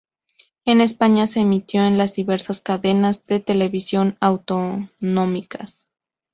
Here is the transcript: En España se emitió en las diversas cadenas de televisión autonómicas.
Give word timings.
En 0.65 0.81
España 0.81 1.27
se 1.27 1.41
emitió 1.41 1.83
en 1.83 1.95
las 1.99 2.15
diversas 2.15 2.59
cadenas 2.59 3.23
de 3.27 3.39
televisión 3.39 4.17
autonómicas. 4.19 5.87